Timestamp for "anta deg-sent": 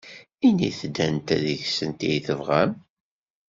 1.07-1.99